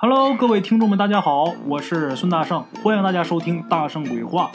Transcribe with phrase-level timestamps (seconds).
[0.00, 4.52] Hello，各位听众们，大家好，我是孙大圣，欢迎大家收听《大圣鬼话》，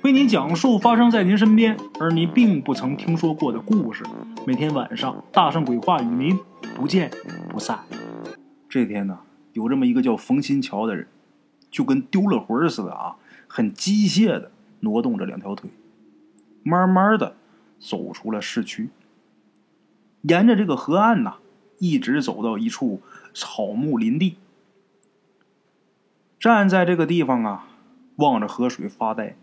[0.00, 4.02] 为您讲述发生在您身边而您并不曾听说过的故事。
[4.46, 6.38] 每天晚上，《大圣鬼话》与您
[6.74, 7.10] 不见
[7.50, 7.80] 不散。
[8.70, 9.18] 这天呢，
[9.52, 11.06] 有这么一个叫冯新桥的人，
[11.70, 13.16] 就跟丢了魂似的啊，
[13.46, 14.50] 很机械的
[14.80, 15.68] 挪动着两条腿，
[16.62, 17.36] 慢慢的
[17.78, 18.88] 走出了市区，
[20.22, 21.34] 沿着这个河岸呐，
[21.80, 23.02] 一直走到一处
[23.34, 24.36] 草木林地。
[26.40, 27.68] 站在这个地方啊，
[28.16, 29.36] 望着河水发呆。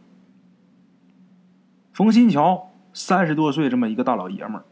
[1.94, 4.66] 冯新桥三十多岁，这么一个大老爷们儿，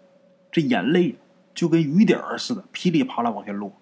[0.51, 1.17] 这眼泪
[1.53, 3.73] 就跟雨点儿似的，噼里啪啦往下落，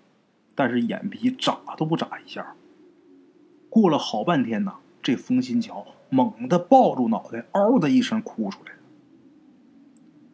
[0.56, 2.54] 但是眼皮眨都不眨一下。
[3.70, 8.80] 过了好半天呐，这冯新桥猛地抱住脑袋，嗷的一声哭出来了。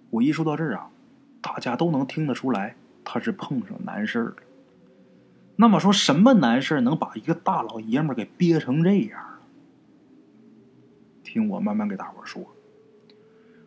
[0.09, 0.89] 我一说到这儿啊，
[1.41, 4.36] 大家都能听得出来，他是碰上难事儿了。
[5.62, 9.20] 那么说什么难事能把一个大老爷们给憋成这样？
[11.22, 12.42] 听我慢慢给大伙说。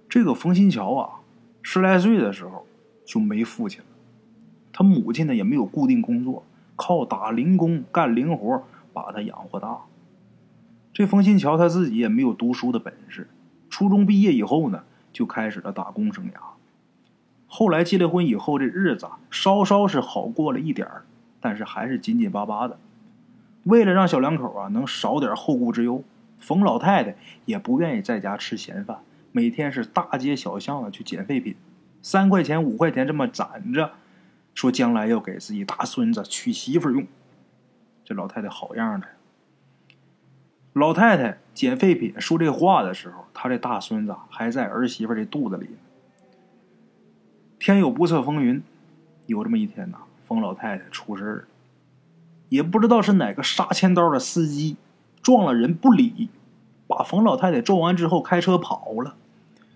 [0.09, 1.21] 这个冯新桥啊，
[1.61, 2.67] 十来岁的时候
[3.05, 3.87] 就没父亲了，
[4.73, 6.43] 他母亲呢也没有固定工作，
[6.77, 8.65] 靠打零工干零活
[8.95, 9.83] 把他养活大。
[10.95, 13.29] 这冯新桥他自己也没有读书的本事，
[13.69, 16.37] 初中毕业以后呢，就开始了打工生涯。
[17.47, 21.05] 后来结了婚以后，这日子稍稍是好过了一点儿。
[21.43, 22.79] 但是还是紧紧巴巴的。
[23.65, 26.03] 为了让小两口啊能少点后顾之忧，
[26.41, 31.55] 冯老太太也不愿意在家吃闲饭，每天是大街小巷的去捡废品，
[32.01, 33.93] 三块钱五块钱这么攒着，
[34.55, 37.07] 说将来要给自己大孙子娶媳妇用。
[38.05, 39.07] 这老太太好样的！
[40.73, 45.69] 老太太捡废品说这话的时候，她这大孙子还在儿媳妇这肚子里。
[47.59, 48.61] 天有不测风云，
[49.27, 49.99] 有这么一天呐。
[50.33, 51.49] 冯老太太出事儿，
[52.49, 54.79] 也不知道是哪个杀千刀的司机
[55.21, 56.31] 撞了人不理，
[56.87, 59.15] 把冯老太太撞完之后开车跑了。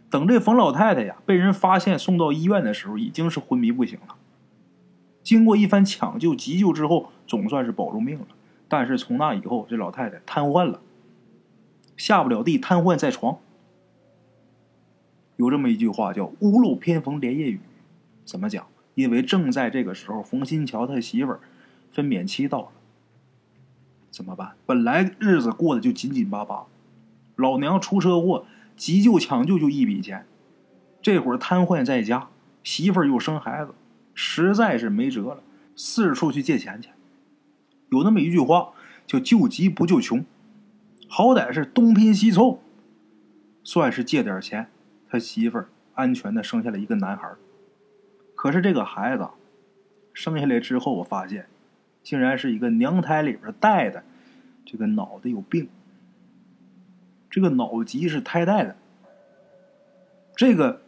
[0.09, 4.15] 等这冯老太太呀被人发现送到医院的时候，已经是昏迷不醒了。
[5.23, 8.27] 经过一番抢救急救之后，总算是保住命了。
[8.67, 10.81] 但是从那以后，这老太太瘫痪了，
[11.99, 13.37] 下不了地，瘫痪在床。
[15.37, 17.61] 有这么一句话叫“屋漏偏逢连夜雨”，
[18.25, 18.67] 怎么讲？
[18.97, 21.41] 因为正在这个时候，冯新桥他媳妇儿
[21.93, 22.69] 分娩期到了，
[24.11, 24.55] 怎么办？
[24.65, 26.65] 本来日子过得就紧紧巴巴，
[27.37, 30.25] 老娘出车祸，急救抢救就一笔钱，
[31.03, 32.31] 这会儿瘫痪在家，
[32.65, 33.75] 媳妇儿又生孩子，
[34.15, 35.43] 实在是没辙了，
[35.77, 36.89] 四处去借钱去。
[37.91, 38.71] 有那么一句话
[39.07, 40.25] 叫“救急不救穷”，
[41.07, 42.63] 好歹是东拼西凑，
[43.63, 44.69] 算是借点钱，
[45.11, 47.31] 他媳妇儿安全的生下了一个男孩。
[48.47, 49.29] 可是这个孩子
[50.15, 51.49] 生下来之后，我发现
[52.05, 54.05] 竟然是一个娘胎里边带的，
[54.65, 55.69] 这个脑袋有病，
[57.29, 58.77] 这个脑疾是胎带的。
[60.37, 60.81] 这个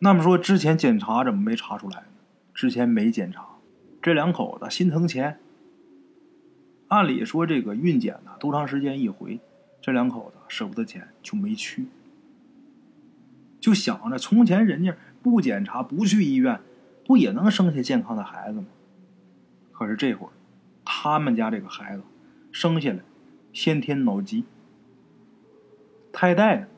[0.00, 2.06] 那么说之前检查怎么没查出来呢？
[2.52, 3.46] 之前没检查，
[4.02, 5.38] 这两口子心疼钱。
[6.88, 9.40] 按理说这个孕检呢，多长时间一回？
[9.80, 11.86] 这两口子舍不得钱，就没去，
[13.58, 16.60] 就想着从前人家不检查不去医院。
[17.06, 18.66] 不也能生下健康的孩子吗？
[19.72, 20.30] 可是这会儿，
[20.84, 22.02] 他们家这个孩子
[22.50, 22.98] 生下来
[23.52, 24.44] 先天脑疾，
[26.12, 26.68] 胎带的，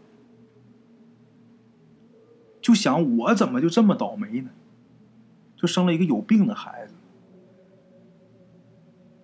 [2.61, 4.51] 就想我怎么就这么倒霉呢？
[5.57, 6.95] 就生了一个有病的孩子。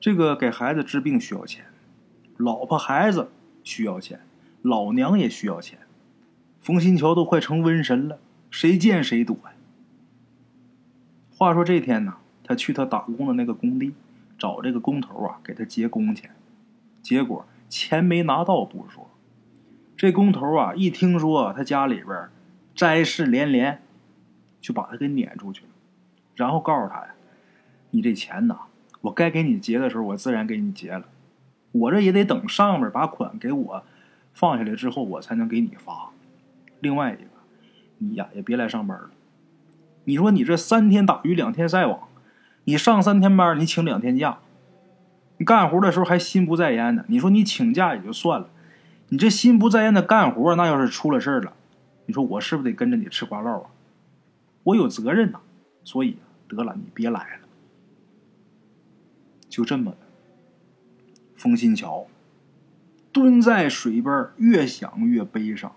[0.00, 1.64] 这个给孩子治病需要钱，
[2.36, 3.30] 老婆孩子
[3.62, 4.20] 需要钱，
[4.62, 5.78] 老娘也需要钱。
[6.60, 8.18] 冯新桥都快成瘟神了，
[8.50, 9.53] 谁见谁躲呀？
[11.36, 12.14] 话说这天呢，
[12.44, 13.94] 他去他打工的那个工地，
[14.38, 16.30] 找这个工头啊，给他结工钱。
[17.02, 19.10] 结果钱没拿到不说，
[19.96, 22.28] 这工头啊一听说他家里边
[22.76, 23.82] 灾事连连，
[24.60, 25.68] 就把他给撵出去了。
[26.36, 27.14] 然后告诉他呀
[27.90, 28.60] ：“你这钱呐，
[29.02, 31.06] 我该给你结的时候，我自然给你结了。
[31.72, 33.84] 我这也得等上面把款给我
[34.32, 36.10] 放下来之后，我才能给你发。
[36.78, 37.30] 另外一个，
[37.98, 39.10] 你呀也别来上班了。”
[40.04, 42.08] 你说你这三天打鱼两天晒网，
[42.64, 44.38] 你上三天班，你请两天假，
[45.38, 47.04] 你干活的时候还心不在焉的。
[47.08, 48.48] 你说你请假也就算了，
[49.08, 51.52] 你这心不在焉的干活，那要是出了事儿了，
[52.06, 53.70] 你说我是不是得跟着你吃瓜唠啊？
[54.64, 55.40] 我有责任呐，
[55.82, 56.18] 所以
[56.48, 57.48] 得了，你别来了。
[59.48, 59.96] 就这么的，
[61.34, 62.06] 风心桥
[63.12, 65.72] 蹲在水边，越想越悲伤。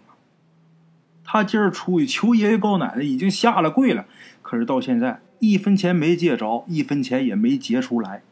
[1.29, 4.05] 他今儿出去求爷爷告奶奶，已经下了跪了，
[4.41, 8.23] 可是到现在一分钱没借着，一分钱也没结出来。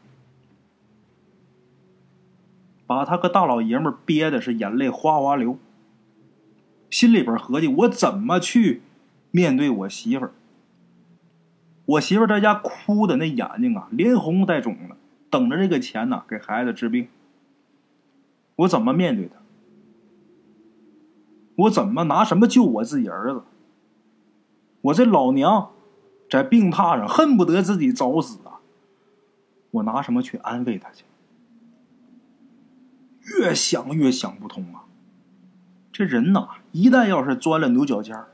[2.86, 5.58] 把他个大老爷们憋的是眼泪哗哗流，
[6.88, 8.80] 心里边合计：我怎么去
[9.30, 10.32] 面对我媳妇儿？
[11.84, 14.96] 我媳妇在家哭的那眼睛啊，连红带肿的，
[15.28, 17.08] 等着这个钱呢，给孩子治病。
[18.56, 19.36] 我怎么面对他？
[21.56, 23.42] 我怎么拿什么救我自己儿子？
[24.82, 25.72] 我这老娘
[26.30, 28.60] 在病榻上，恨不得自己早死啊！
[29.70, 31.04] 我拿什么去安慰他去？
[33.22, 34.84] 越想越想不通啊！
[35.90, 38.28] 这人呐，一旦要是钻了牛角尖儿，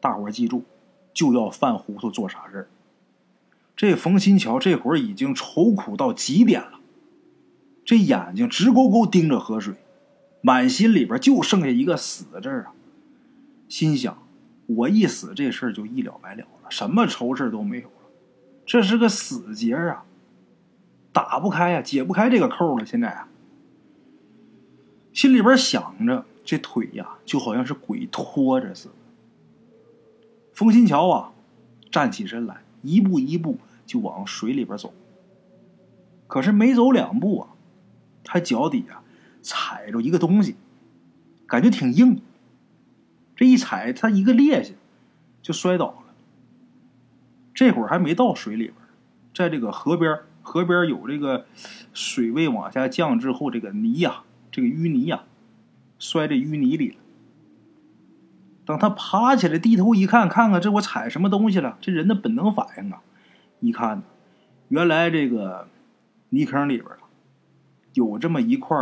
[0.00, 0.64] 大伙儿记住，
[1.12, 2.68] 就要犯糊涂做傻事儿
[3.76, 6.80] 这冯新桥这会儿已经愁苦到极点了，
[7.84, 9.74] 这眼睛直勾勾盯着河水，
[10.40, 12.72] 满心里边就剩下一个死字啊！
[13.68, 14.22] 心想：
[14.66, 17.94] 我一死，这事儿就一了百了了，什么愁事都没有了。
[18.64, 20.04] 这是个死结啊，
[21.12, 22.86] 打不开呀，解不开这个扣了。
[22.86, 23.28] 现在啊。
[25.12, 28.94] 心里边想着，这腿呀，就好像是鬼拖着似的。
[30.52, 31.32] 冯新桥啊，
[31.90, 34.94] 站起身来，一步一步就往水里边走。
[36.28, 37.48] 可是没走两步啊，
[38.22, 39.02] 他脚底下
[39.42, 40.56] 踩着一个东西，
[41.46, 42.20] 感觉挺硬。
[43.36, 44.74] 这一踩，他一个趔趄，
[45.40, 46.14] 就摔倒了。
[47.54, 48.76] 这会儿还没到水里边，
[49.34, 51.46] 在这个河边，河边有这个
[51.92, 54.22] 水位往下降之后，这个泥呀。
[54.52, 55.22] 这个淤泥呀，
[56.00, 56.96] 摔在淤泥里了。
[58.66, 61.78] 等他爬起来，低头一看，看看这我踩什么东西了？
[61.80, 63.00] 这人的本能反应啊！
[63.60, 64.02] 一看，
[64.68, 65.68] 原来这个
[66.30, 66.88] 泥坑里边，
[67.94, 68.76] 有这么一块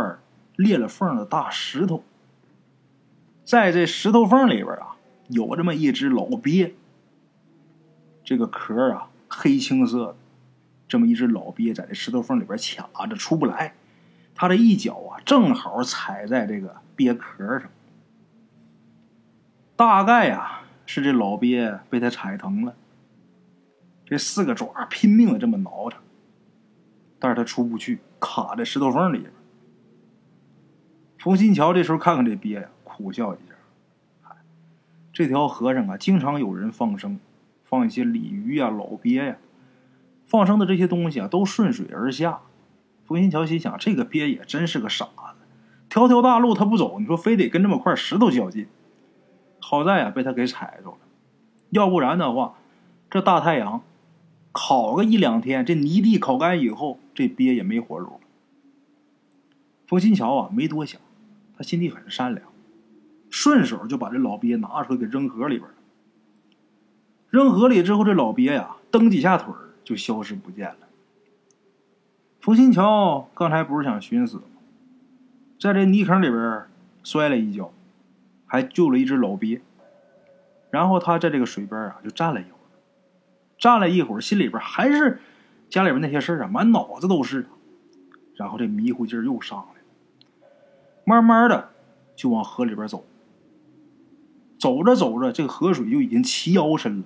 [0.59, 2.03] 裂了缝的大石头。
[3.45, 4.97] 在这石头缝里边啊，
[5.29, 6.75] 有这么一只老鳖。
[8.25, 10.17] 这个壳啊，黑青色，
[10.85, 12.59] 这么一只老鳖在这石头缝里边
[12.93, 13.73] 卡着，出不来。
[14.35, 17.69] 他这一脚啊，正好踩在这个鳖壳上，
[19.77, 22.75] 大概呀是这老鳖被他踩疼了，
[24.05, 25.95] 这四个爪拼命的这么挠着，
[27.17, 29.31] 但是他出不去，卡在石头缝里边。
[31.19, 34.35] 冯新桥这时候看看这鳖呀，苦笑一下，
[35.11, 37.19] 这条河上啊，经常有人放生，
[37.65, 39.35] 放一些鲤鱼呀、老鳖呀，
[40.25, 42.39] 放生的这些东西啊，都顺水而下。
[43.05, 45.45] 冯新桥心想：“这个鳖也真是个傻子，
[45.89, 48.67] 条条大路他不走，你说非得跟这么块石头较劲。
[49.59, 50.97] 好在啊，被他给踩着了。
[51.71, 52.55] 要不然的话，
[53.09, 53.81] 这大太阳
[54.53, 58.19] 烤个一两天，这泥地烤干以后，这鳖也没活路了。”
[59.85, 61.01] 冯新桥啊，没多想，
[61.59, 62.47] 他心地很善良，
[63.29, 65.75] 顺手就把这老鳖拿出来给扔河里边了。
[67.29, 69.53] 扔河里之后，这老鳖呀，蹬几下腿
[69.83, 70.87] 就消失不见了。
[72.39, 74.43] 冯新桥刚才不是想寻死吗？
[75.59, 76.63] 在这泥坑里边
[77.03, 77.73] 摔了一跤，
[78.45, 79.61] 还救了一只老鳖。
[80.71, 82.63] 然后他在这个水边啊就站了一会儿，
[83.57, 85.19] 站了一会儿，心里边还是
[85.67, 87.47] 家里边那些事啊，满脑子都是。
[88.37, 89.78] 然后这迷糊劲儿又上来，
[91.09, 91.69] 慢慢的
[92.15, 93.03] 就往河里边走。
[94.59, 97.05] 走着走着，这个河水就已经齐腰深了，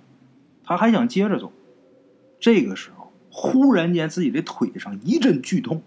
[0.63, 1.53] 他还想接着走。
[2.39, 3.01] 这个时候。
[3.35, 5.81] 忽然间，自己的腿上一阵剧痛，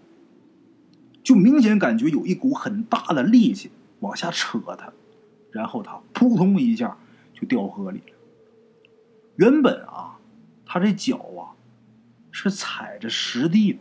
[1.23, 4.91] 就明显感觉有一股很大的力气往下扯他，
[5.49, 6.97] 然后他扑通一下
[7.33, 8.13] 就掉河里了。
[9.37, 10.19] 原本啊，
[10.65, 11.55] 他这脚啊
[12.31, 13.79] 是踩着实地的，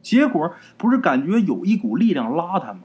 [0.00, 2.84] 结果不是感觉有一股力量拉他吗？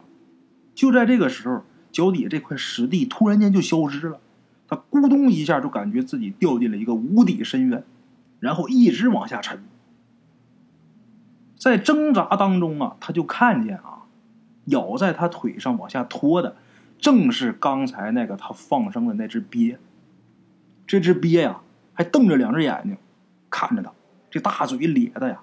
[0.83, 1.63] 就在这个时候，
[1.93, 4.19] 脚底下这块石地突然间就消失了，
[4.67, 7.81] 他咕咚一下就感觉自己掉进了一个无底深渊。
[8.41, 9.63] 然后一直往下沉，
[11.55, 14.03] 在挣扎当中啊，他就看见啊，
[14.65, 16.57] 咬在他腿上往下拖的，
[16.99, 19.79] 正是刚才那个他放生的那只鳖。
[20.85, 21.61] 这只鳖呀，
[21.93, 22.97] 还瞪着两只眼睛
[23.49, 23.93] 看着他，
[24.29, 25.39] 这大嘴咧的呀，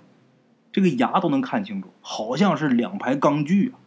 [0.71, 3.80] 这个牙都能看清楚，好像是两排钢锯啊。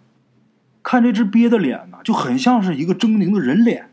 [0.83, 3.89] 看这只鳖的脸呢，就很像是一个狰狞的人脸。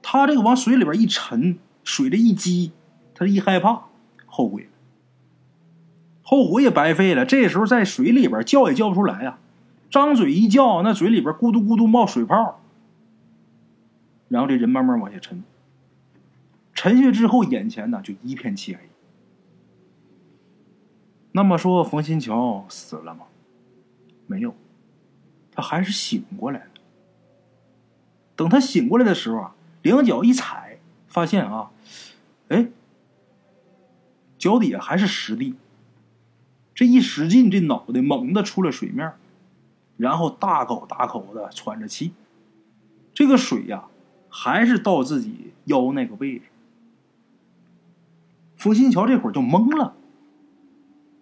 [0.00, 2.72] 他这个往水里边一沉，水这一激。
[3.12, 3.82] 他一害怕，
[4.24, 4.70] 后悔了，
[6.22, 7.26] 后悔也白费了。
[7.26, 9.38] 这时候在水里边叫也叫不出来呀，
[9.90, 12.62] 张嘴一叫，那嘴里边咕嘟咕嘟冒水泡。
[14.28, 15.44] 然后这人慢慢往下沉，
[16.72, 18.80] 沉下去之后，眼前呢就一片漆黑。
[21.32, 23.26] 那么说，冯新桥死了吗？
[24.26, 24.54] 没有，
[25.60, 26.66] 还是醒过来了。
[28.36, 31.70] 等他醒过来的时候啊，两脚一踩，发现啊，
[32.48, 32.68] 哎。
[34.38, 35.54] 脚底下还是实地，
[36.74, 39.12] 这一使劲，这脑袋猛地出了水面，
[39.98, 42.14] 然后大口大口的喘着气。
[43.12, 43.84] 这个水呀，
[44.30, 46.44] 还是到自己腰那个位置。
[48.56, 49.94] 冯新桥这会儿就懵了。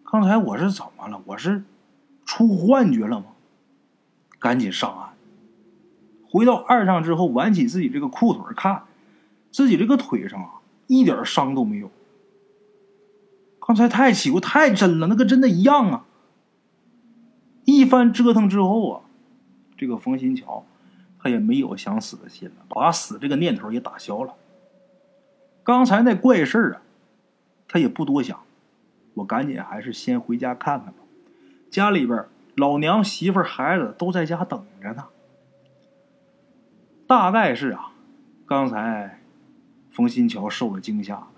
[0.05, 1.21] 刚才我是怎么了？
[1.27, 1.65] 我是
[2.25, 3.27] 出幻觉了吗？
[4.39, 5.15] 赶紧上岸。
[6.31, 8.85] 回到岸上之后，挽起自己这个裤腿看，
[9.51, 11.91] 自己这个腿上啊，一点伤都没有。
[13.61, 16.05] 刚才太奇怪，太真了，那跟真的一样啊！
[17.65, 19.03] 一番折腾之后啊，
[19.77, 20.65] 这个冯新桥
[21.19, 24.35] 他也没有想死的心了，把死这个念头也打消了。
[25.63, 26.83] 刚才那怪事啊，
[27.67, 28.41] 他也不多想，
[29.15, 31.01] 我赶紧还是先回家看看吧。
[31.71, 32.25] 家里边
[32.59, 35.07] 老娘、媳妇、孩子都在家等着呢。
[37.07, 37.93] 大概是啊，
[38.45, 39.23] 刚才
[39.91, 41.29] 冯新桥受了惊吓。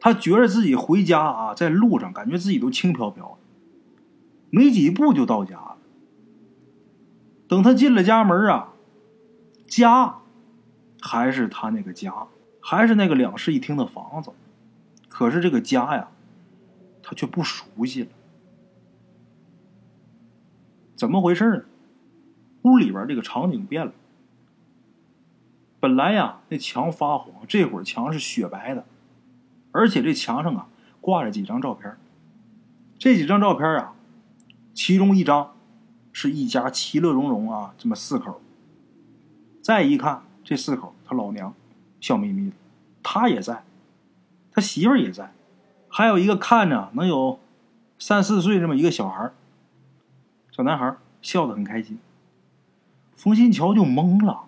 [0.00, 3.38] 他觉得自己回家啊，在路上感觉自己都轻飘飘的，
[4.50, 5.76] 没几步就到家了。
[7.46, 8.72] 等他进了家门啊，
[9.68, 10.16] 家
[11.00, 12.28] 还是他那个家，
[12.60, 14.30] 还是那个两室一厅的房子，
[15.08, 16.08] 可是这个家呀，
[17.02, 18.08] 他却不熟悉了。
[20.96, 21.62] 怎么回事呢？
[22.62, 23.92] 屋里边这个场景变了，
[25.78, 28.84] 本来呀，那墙发黄，这会儿墙是雪白的。
[29.70, 30.66] 而且这墙上啊
[31.00, 31.96] 挂着几张照片，
[32.98, 33.92] 这几张照片啊，
[34.74, 35.54] 其中一张
[36.12, 38.40] 是一家其乐融融啊，这么四口。
[39.60, 41.54] 再一看这四口，他老娘
[42.00, 42.56] 笑眯眯的，
[43.02, 43.64] 他也在，
[44.50, 45.32] 他媳妇儿也在，
[45.88, 47.38] 还有一个看着能有
[47.98, 49.34] 三四岁这么一个小孩儿
[50.56, 51.98] 小男孩笑得很开心。
[53.14, 54.44] 冯新桥就懵了，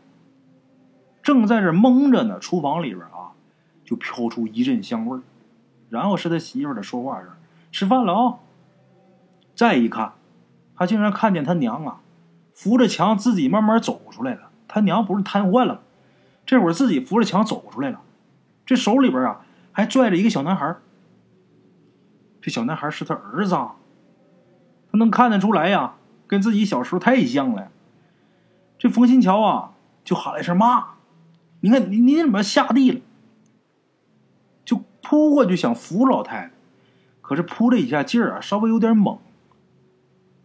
[1.22, 3.36] 正在这懵着呢，厨房里边啊。
[3.84, 5.22] 就飘出一阵香味儿，
[5.88, 7.30] 然后是他媳妇的说话声
[7.72, 8.34] ：“吃饭了啊！”
[9.56, 10.12] 再一看，
[10.76, 12.00] 他竟然看见他娘啊，
[12.52, 14.50] 扶着墙自己慢慢走出来了。
[14.66, 15.80] 他娘不是瘫痪了吗，
[16.44, 18.02] 这会儿自己扶着墙走出来了，
[18.66, 19.40] 这手里边啊
[19.72, 20.76] 还拽着一个小男孩。
[22.42, 23.76] 这小男孩是他儿子，啊
[24.92, 25.94] 他能看得出来呀，
[26.28, 27.72] 跟自己小时候太像了。
[28.78, 29.72] 这冯新桥啊，
[30.04, 30.94] 就喊了一声妈，
[31.62, 33.00] 你看你你怎么下地了？
[34.64, 36.50] 就扑过去想扶老太太，
[37.22, 39.18] 可是扑了一下劲儿啊，稍微有点猛。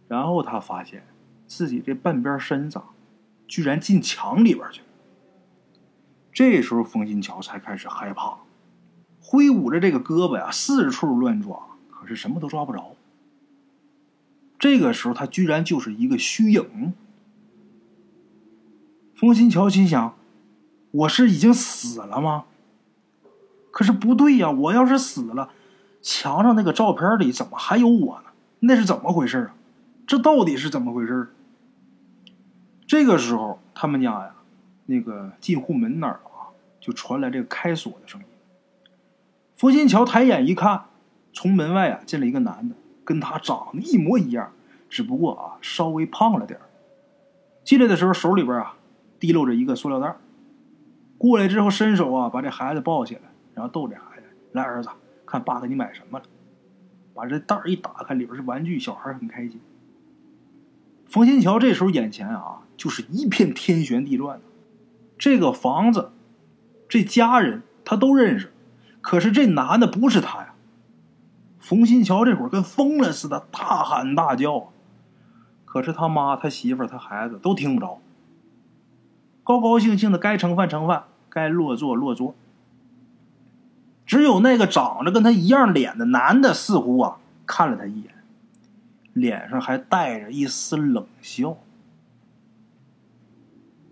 [0.08, 1.06] 然后他发现
[1.46, 2.80] 自己这半边身子
[3.46, 4.86] 居然进墙里边去了。
[6.32, 8.38] 这时候冯新桥才开始害怕，
[9.20, 11.56] 挥舞着这个胳膊呀，四处乱抓，
[11.90, 12.96] 可是什么都抓不着。
[14.64, 16.94] 这个时候他居然就是一个虚影。
[19.14, 20.16] 冯新桥心想：
[20.90, 22.46] 我是已经死了吗？
[23.70, 24.50] 可是不对呀！
[24.50, 25.50] 我要是死了，
[26.00, 28.30] 墙上那个照片里怎么还有我呢？
[28.60, 29.54] 那是怎么回事啊？
[30.06, 31.28] 这到底是怎么回事？
[32.86, 34.34] 这个时候，他们家呀，
[34.86, 38.26] 那个进户门那儿啊，就传来这个开锁的声音。
[39.56, 40.86] 冯新桥抬眼一看，
[41.34, 44.50] 从门外啊进来一个男的，跟他长得一模一样，
[44.94, 46.60] 只不过啊稍微胖了点
[47.64, 48.76] 进来的时候手里边啊
[49.18, 50.14] 提溜着一个塑料袋，
[51.18, 53.22] 过来之后伸手啊把这孩子抱起来。
[53.54, 54.88] 然后逗这孩子：“来，儿子，
[55.26, 56.24] 看爸给你买什么了。”
[57.12, 59.60] 把这袋一打开，里边是玩具，小孩很开心。
[61.08, 64.40] 冯新桥这时候眼前啊，就是一片天旋地转。
[65.18, 66.12] 这个房子，
[66.88, 68.52] 这家人他都认识，
[69.00, 70.54] 可是这男的不是他呀。
[71.58, 74.72] 冯新桥这会儿跟疯了似的，大喊大叫，
[75.74, 77.98] 可是他妈、他媳妇、他孩子都听不着，
[79.42, 82.36] 高高兴兴的该盛饭盛饭，该落座落座。
[84.06, 88.14] 只有那个长着跟他一样脸的男的，似乎啊看了他一眼，
[89.14, 91.56] 脸上还带着一丝冷笑。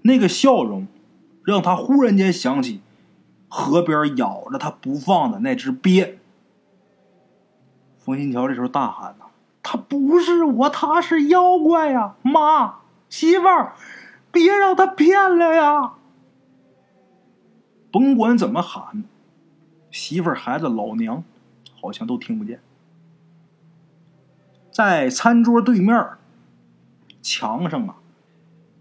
[0.03, 0.87] 那个笑容，
[1.43, 2.81] 让他忽然间想起
[3.49, 6.21] 河边咬着他不放的那只鳖。
[7.99, 9.25] 冯新桥这时候大喊呐
[9.63, 12.17] ：“他不是我，他是妖怪呀！
[12.23, 13.75] 妈，媳妇儿，
[14.31, 15.95] 别让他骗了呀！”
[17.93, 19.05] 甭管怎么喊。
[19.91, 21.23] 媳妇儿、孩子、老娘，
[21.81, 22.61] 好像都听不见。
[24.71, 26.13] 在餐桌对面
[27.21, 27.97] 墙上啊，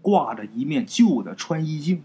[0.00, 2.02] 挂着一面旧的穿衣镜。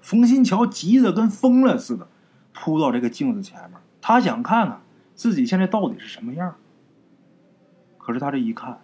[0.00, 2.08] 冯新桥急得跟疯了似的，
[2.52, 4.80] 扑到这个镜子前面，他想看看
[5.14, 6.56] 自己现在到底是什么样。
[8.04, 8.80] 可是他这一看，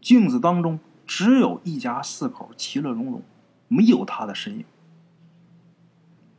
[0.00, 3.22] 镜子当中只有一家四口其乐融融，
[3.66, 4.64] 没有他的身影，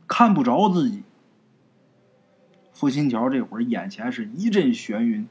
[0.08, 1.02] 看不着自己。
[2.72, 5.28] 付新桥这会儿眼前是一阵眩晕，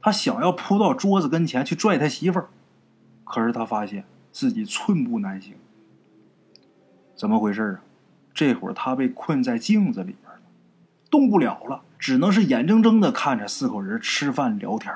[0.00, 2.48] 他想要扑到桌子跟前去拽他媳妇儿，
[3.22, 5.54] 可是他发现自己寸步难行。
[7.14, 7.82] 怎么回事啊？
[8.32, 10.40] 这会儿他被困在镜子里边了，
[11.10, 14.92] 动不了了，只能是眼睁睁的看着四口人吃饭聊天。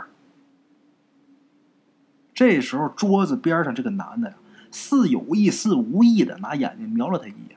[2.34, 4.36] 这时候，桌子边上这个男的呀，
[4.72, 7.56] 似有意似无意的拿眼睛瞄了他一眼，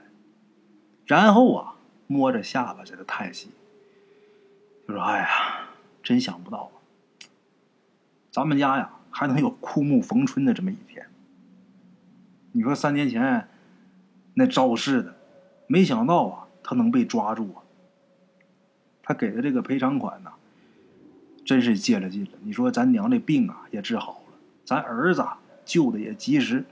[1.08, 3.50] 然后啊，摸着下巴在那叹息，
[4.88, 5.28] 就说：“哎呀，
[6.04, 6.78] 真想不到啊，
[8.30, 11.08] 咱们家呀还能有枯木逢春的这么一天。
[12.52, 13.48] 你说三年前
[14.36, 15.16] 那肇事的，
[15.66, 17.64] 没想到啊，他能被抓住啊。
[19.02, 20.34] 他给的这个赔偿款呢，
[21.44, 22.32] 真是借了劲了。
[22.44, 24.20] 你说咱娘这病啊也治好了。”
[24.68, 25.26] 咱儿子
[25.64, 26.66] 救的也及时，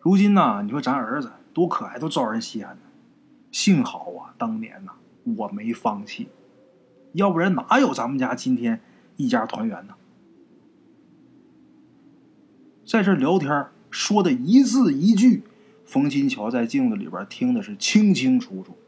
[0.00, 2.80] 如今呢，你说咱儿子多可爱，多招人稀罕呢。
[3.52, 4.92] 幸好啊，当年呢
[5.36, 6.28] 我没放弃，
[7.12, 8.80] 要不然哪有咱们家今天
[9.18, 9.96] 一家团圆呢？
[12.86, 15.42] 在这聊天说的一字一句，
[15.84, 18.78] 冯金桥在镜子里边听的是清清楚楚。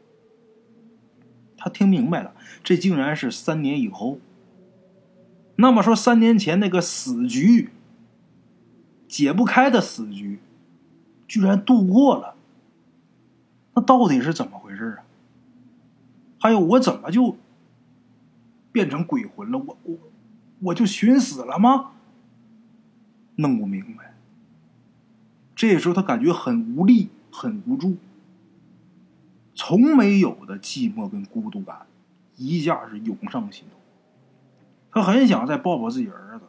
[1.55, 4.17] 他听明白了，这竟然是三年以后。
[5.57, 7.69] 那么说，三年前那个死局。
[9.11, 10.39] 解不开的死局，
[11.27, 12.33] 居然度过了。
[13.73, 15.03] 那到底是怎么回事啊？
[16.39, 17.35] 还有我怎么就
[18.71, 19.57] 变成鬼魂了？
[19.57, 19.97] 我我
[20.61, 21.91] 我就寻死了吗？
[23.35, 24.15] 弄不明白。
[25.57, 27.97] 这时候他感觉很无力，很无助，
[29.53, 31.85] 从没有的寂寞跟孤独感
[32.37, 33.75] 一下是涌上心头。
[34.89, 36.45] 他很想再抱抱自己儿子，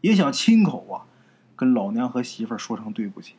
[0.00, 1.06] 也想亲口啊。
[1.58, 3.34] 跟老娘和媳妇儿说声对不起，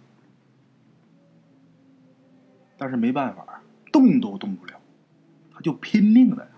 [2.77, 3.61] 但是没办法，
[3.93, 4.73] 动都动不了，
[5.53, 6.49] 他就拼命的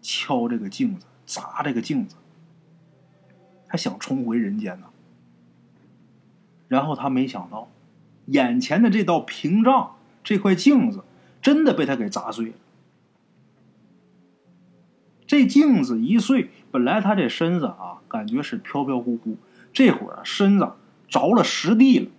[0.00, 2.14] 敲这个镜子，砸这个镜子，
[3.66, 4.86] 他想重回人间呢。
[6.68, 7.68] 然后他没想到，
[8.26, 11.02] 眼前的这道屏障，这块镜子
[11.42, 12.54] 真的被他给砸碎了。
[15.26, 19.36] 这镜子一碎，本来他这身子啊，感觉是飘飘忽忽，
[19.72, 20.70] 这会儿身子。
[21.10, 22.10] 着了实地了，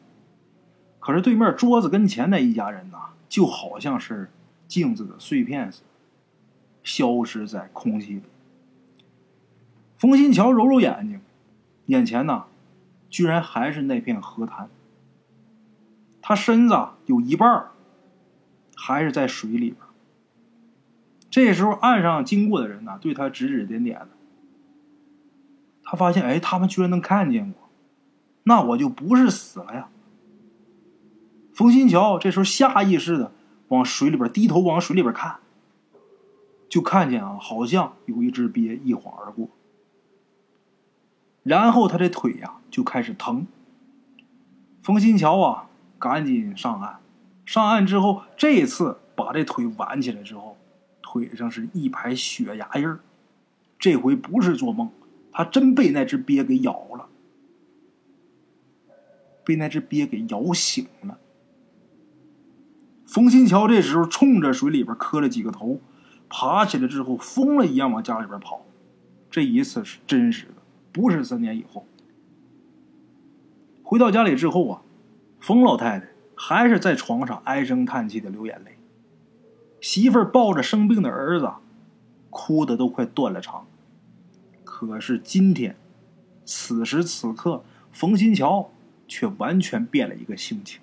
[1.00, 4.30] 可是对面桌子跟前那一家人呐，就好像是
[4.68, 5.88] 镜子的碎片似的，
[6.84, 8.22] 消失在空气里。
[9.98, 11.22] 冯新桥揉揉眼睛，
[11.86, 12.46] 眼前呐，
[13.10, 14.70] 居然还是那片河滩。
[16.22, 16.76] 他身子
[17.08, 17.68] 有一半
[18.76, 19.78] 还是在水里边。
[21.30, 24.10] 这时候，岸上经过的人呐，对他指指点点的。
[25.84, 27.61] 他发现，哎，他们居然能看见我。
[28.44, 29.90] 那我就不是死了呀！
[31.54, 33.32] 冯新桥这时候下意识的
[33.68, 35.38] 往水里边低头往水里边看，
[36.68, 39.50] 就看见啊，好像有一只鳖一晃而过。
[41.44, 43.46] 然后他这腿呀就开始疼。
[44.82, 47.00] 冯新桥啊，赶紧上岸。
[47.46, 50.58] 上岸之后，这次把这腿挽起来之后，
[51.02, 53.00] 腿上是一排血牙印儿。
[53.78, 54.90] 这回不是做梦，
[55.32, 57.08] 他真被那只鳖给咬了。
[59.44, 61.18] 被那只鳖给咬醒了。
[63.06, 65.80] 冯新桥这时候冲着水里边磕了几个头，
[66.30, 68.66] 爬起来之后疯了一样往家里边跑。
[69.30, 70.56] 这一次是真实的，
[70.92, 71.86] 不是三年以后。
[73.84, 74.82] 回到家里之后啊，
[75.40, 78.78] 冯老太太还是在床上唉声叹气的流眼泪。
[79.82, 81.52] 媳妇儿抱着生病的儿子，
[82.30, 83.68] 哭的都快断了肠。
[84.64, 85.76] 可是今天，
[86.46, 88.72] 此时此刻，冯新桥。
[89.12, 90.80] 却完全变了一个性情。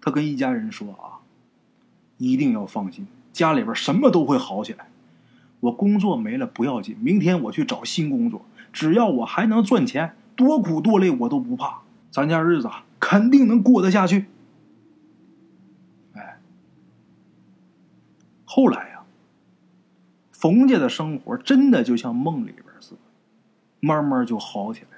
[0.00, 1.22] 他跟一家人说：“啊，
[2.16, 4.88] 一定要放心，家里边什么都会好起来。
[5.60, 11.82] 我工作没了不要紧，明天我去找新工作，只要我还能赚钱，多苦多累我都不怕。
[12.10, 12.68] 咱家日子
[12.98, 14.26] 肯定能过得下去。”
[16.14, 16.40] 哎，
[18.44, 19.04] 后来呀，
[20.32, 23.00] 冯家的生活真的就像梦里边似的，
[23.78, 24.97] 慢慢就好起来。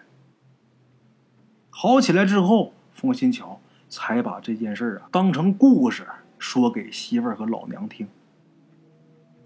[1.70, 6.06] 好起来之后，冯新桥才把这件事啊当成故事
[6.38, 8.08] 说给媳妇儿和老娘听。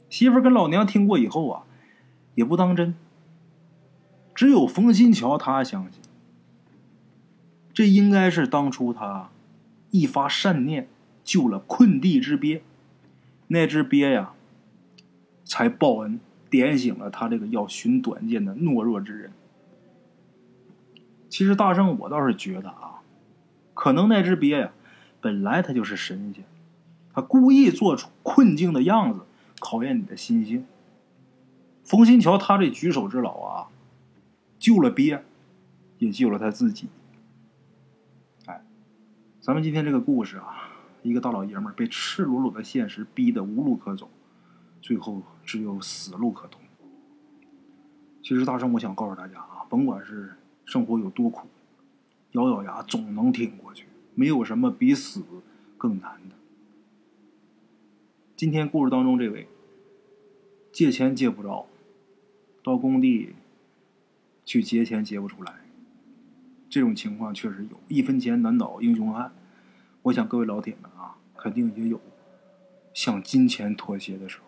[0.08, 1.64] 媳妇儿跟老娘听过以后啊，
[2.34, 2.94] 也不当真。
[4.34, 6.00] 只有冯新桥他相信，
[7.72, 9.30] 这应该是当初他
[9.90, 10.88] 一发善念
[11.22, 12.62] 救了困地之鳖，
[13.48, 14.32] 那只鳖呀，
[15.44, 16.18] 才报恩，
[16.50, 19.32] 点醒了他这个要寻短见的懦弱之人。
[21.34, 23.02] 其实大圣，我倒是觉得啊，
[23.74, 24.70] 可能那只鳖呀，
[25.20, 26.44] 本来它就是神仙，
[27.12, 29.22] 他故意做出困境的样子，
[29.58, 30.64] 考验你的心性。
[31.82, 33.66] 冯新桥他这举手之劳啊，
[34.60, 35.24] 救了鳖，
[35.98, 36.86] 也救了他自己。
[38.46, 38.62] 哎
[39.40, 40.68] 咱们今天这个故事啊，
[41.02, 44.08] 一个大老爷们儿被赤裸裸的现实逼得无路可走，
[44.80, 46.60] 最后只有死路可通。
[48.22, 51.48] 其实大圣，我想告诉大家啊，甭管是生活有多苦，
[52.32, 55.22] 咬咬牙总能挺过去，没有什么比死
[55.76, 56.34] 更难的。
[58.36, 59.46] 今天故事当中这位，
[60.72, 61.66] 借钱借不着，
[62.62, 63.34] 到工地
[64.44, 65.54] 去劫钱劫不出来。
[66.68, 69.32] 这种情况确实有，一分钱难倒英雄汉。
[70.02, 72.00] 我想各位老铁们啊，肯定也有
[72.92, 74.44] 向金钱妥协的时候。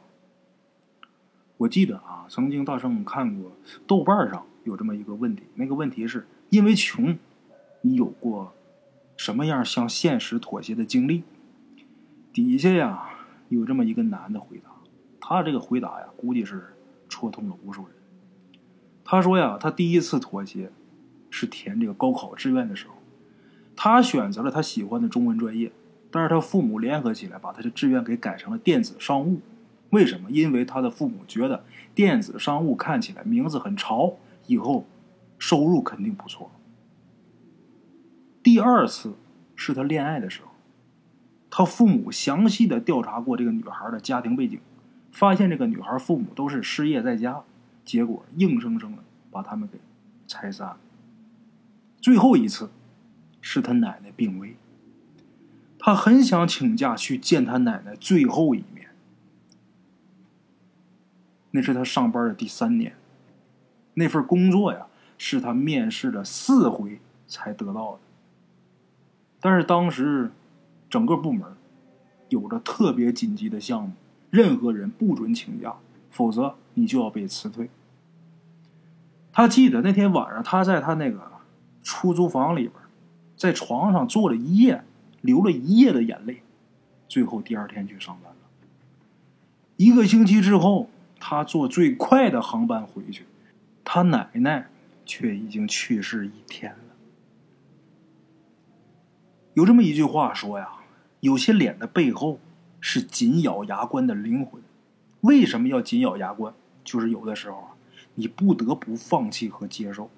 [1.58, 3.52] 我记得啊，曾经大圣看过
[3.86, 7.16] 豆瓣上有这么一个问题，那个问题是因为穷，
[7.80, 8.52] 你有过
[9.16, 11.22] 什么样向现实妥协的经历？
[12.34, 13.08] 底下呀
[13.48, 14.70] 有这么一个男的回答，
[15.18, 16.74] 他这个回答呀，估计是
[17.08, 17.92] 戳痛了无数人。
[19.02, 20.70] 他说呀，他第一次妥协。
[21.28, 22.94] 是填这个高考志愿的时候，
[23.74, 25.70] 他选择了他喜欢的中文专业，
[26.10, 29.40] 但是他父母联合起来把他的志愿给改成了电子商务。
[29.90, 30.30] 为什么？
[30.30, 31.62] 因为他的父母觉得
[31.94, 34.14] 电子商务看起来名字很潮，
[34.46, 34.86] 以后
[35.38, 36.50] 收入肯定不错。
[38.42, 39.14] 第二次
[39.54, 40.48] 是他恋爱的时候，
[41.50, 44.60] 他父母详细的调查过这个女孩的家庭背景，
[45.10, 47.42] 发现这个女孩父母都是失业在家，
[47.84, 49.78] 结果硬生生的把他们给
[50.26, 50.76] 拆散。
[52.00, 52.70] 最后一次，
[53.40, 54.56] 是他奶奶病危。
[55.78, 58.90] 他很想请假去见他奶奶最后一面。
[61.52, 62.94] 那是他上班的第三年，
[63.98, 64.86] 那份工作呀，
[65.18, 67.98] 是他面试了四回才得到的。
[69.40, 70.30] 但是当时，
[70.88, 71.44] 整个部门
[72.28, 73.92] 有着特别紧急的项目，
[74.30, 75.74] 任何人不准请假，
[76.10, 77.68] 否则你就要被辞退。
[79.32, 81.20] 他记得那天晚上，他在他那个。
[81.88, 82.72] 出租房里边，
[83.36, 84.82] 在床上坐了一夜，
[85.20, 86.42] 流了一夜的眼泪，
[87.06, 88.38] 最后第二天去上班了。
[89.76, 93.24] 一个星期之后，他坐最快的航班回去，
[93.88, 94.68] 他奶奶
[95.06, 96.96] 却已经去世一天了。
[99.54, 100.68] 有这么一句话说呀
[101.20, 102.40] ：“有些脸的背后
[102.80, 104.60] 是紧咬牙关的灵魂。”
[105.22, 106.52] 为什么要紧咬牙关？
[106.82, 107.76] 就是有的时候啊，
[108.16, 110.10] 你不得不放弃和接受。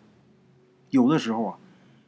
[0.88, 1.58] 有的时候啊，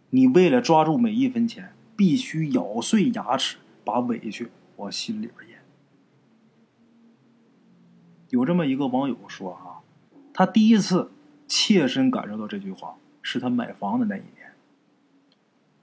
[0.09, 5.59] 你为了抓住每一分钱，必须咬碎牙齿，把委屈往心里边咽。
[8.31, 9.85] 有这么一个网友说啊，
[10.33, 11.11] 他第一次
[11.51, 14.53] 切身感受到这句话，是他买房的那一年。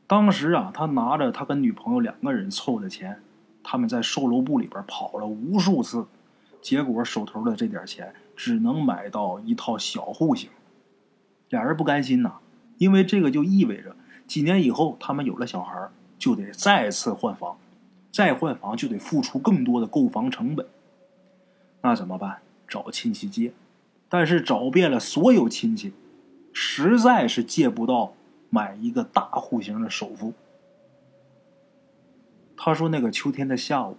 [0.07, 3.21] 当时啊，他拿着他跟女朋友两个人凑的钱，
[3.61, 6.07] 他们在售楼部里边跑了无数次，
[6.61, 10.49] 结果手头的这点钱只能买到一套小户型，
[11.49, 12.35] 俩人不甘心呐。
[12.77, 13.93] 因为这个就意味着
[14.25, 17.57] 几年以后他们有了小孩，就得再次换房，
[18.09, 20.65] 再换房就得付出更多的购房成本。
[21.81, 22.37] 那怎么办？
[22.65, 23.53] 找亲戚借，
[24.09, 25.93] 但是找遍了所有亲戚，
[26.53, 28.13] 实在是借不到
[28.49, 30.33] 买一个大户型的首付。
[32.55, 33.97] 他说：“那个秋天的下午，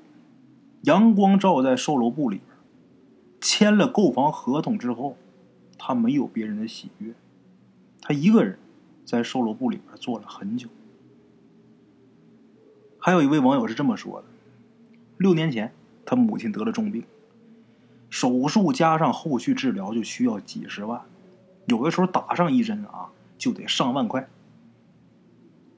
[0.83, 2.57] 阳光照在售楼部里边，
[3.41, 5.17] 签了购房合同之后，
[5.79, 7.15] 他没有别人的喜悦，
[8.01, 8.59] 他一个人。”
[9.09, 10.69] 在售楼部里边坐了很久。
[12.99, 14.27] 还有一位网友是这么说的：
[15.17, 15.73] 六年前，
[16.05, 17.03] 他母亲得了重病，
[18.11, 21.03] 手术加上后续治疗就需要几十万，
[21.67, 24.29] 有的时候打上一针啊就得上万块，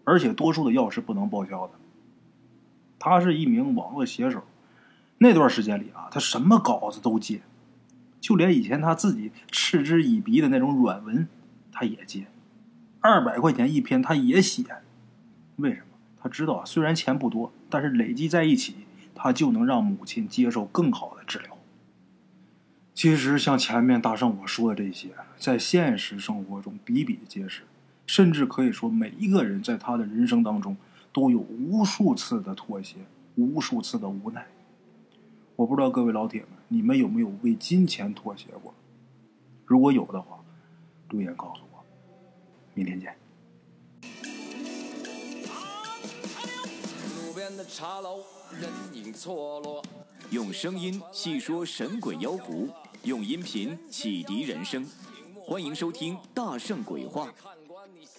[0.04, 1.74] 而且多数的药是不能报销的。
[2.98, 4.44] 他是一名网络写手，
[5.18, 7.40] 那段时间里啊，他什么稿子都接，
[8.20, 11.26] 就连以前他自己嗤之以鼻的那种软文，
[11.72, 12.26] 他也接。
[13.00, 14.64] 二百块钱一篇，他也写。
[15.56, 15.86] 为什么？
[16.22, 18.76] 他知道啊，虽然钱不多，但是累积在一起，
[19.14, 21.56] 他就能让母亲接受更好的治疗。
[23.00, 25.08] 其实，像前面大圣我说的这些，
[25.38, 27.62] 在现实生活中比比皆是，
[28.06, 30.76] 甚至可以说，每一个人在他的人生当中
[31.10, 32.96] 都有无数次的妥协，
[33.36, 34.46] 无数次的无奈。
[35.56, 38.74] 我不知道各位老铁们，你们有没有为金钱妥协过？
[39.64, 40.38] 如果有的话，
[41.08, 41.82] 留言告诉我。
[42.74, 43.16] 明天见。
[50.30, 52.68] 用声音细说神鬼妖狐，
[53.04, 54.86] 用音频启迪人生。
[55.34, 57.26] 欢迎收听《大圣鬼话》。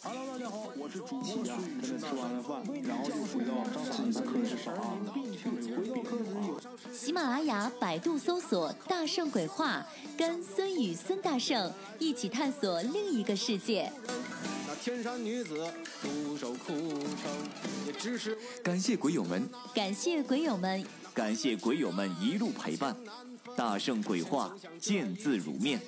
[0.01, 4.73] Hello，大家好，我是主播孙宇，吃完了饭，然后就回到自己的课室上
[6.91, 9.85] 喜马拉雅、百度搜索“大圣鬼话”，
[10.17, 13.91] 跟孙宇、孙大圣一起探索另一个世界。
[14.67, 17.31] 那天山女子独守空城，
[17.85, 22.97] 也只是感谢鬼友们，感谢鬼友们，感谢鬼友们一路陪伴。
[23.55, 25.79] 大圣鬼话，见字如面。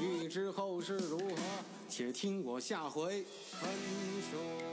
[0.00, 1.34] 欲知后事如何，
[1.88, 3.68] 且听我下回分
[4.30, 4.69] 说。